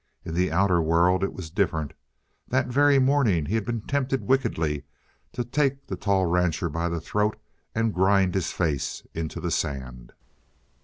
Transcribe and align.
In 0.25 0.33
the 0.33 0.51
outer 0.51 0.81
world 0.81 1.23
it 1.23 1.31
was 1.31 1.51
different. 1.51 1.93
That 2.47 2.65
very 2.65 2.97
morning 2.97 3.45
he 3.45 3.53
had 3.53 3.65
been 3.65 3.81
tempted 3.81 4.23
wickedly 4.25 4.83
to 5.33 5.43
take 5.43 5.85
the 5.85 5.95
tall 5.95 6.25
rancher 6.25 6.69
by 6.69 6.89
the 6.89 6.99
throat 6.99 7.39
and 7.75 7.93
grind 7.93 8.33
his 8.33 8.51
face 8.51 9.03
into 9.13 9.39
the 9.39 9.51
sand. 9.51 10.13